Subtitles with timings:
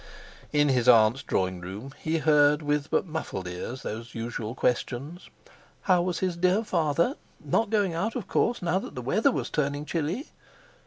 [0.51, 5.29] In his aunts' drawing room he heard with but muffled ears those usual questions:
[5.83, 7.15] How was his dear father?
[7.39, 10.29] Not going out, of course, now that the weather was turning chilly?